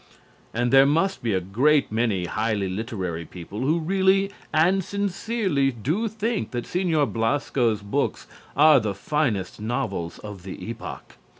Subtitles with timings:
[0.51, 6.07] And there must be a great many highly literary people who really and sincerely do
[6.07, 8.25] think that Señor Blasco's books
[8.57, 11.17] are the finest novels of the epoch.